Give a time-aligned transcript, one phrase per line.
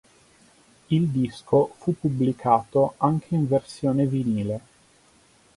[0.89, 4.61] Il disco fu pubblicato anche in versione vinile.